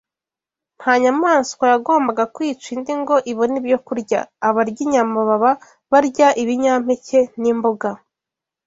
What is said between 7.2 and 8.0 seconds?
n’imboga